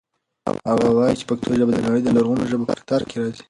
[0.69, 3.39] هغه وایي چې پښتو ژبه د نړۍ د لرغونو ژبو په کتار کې راځي.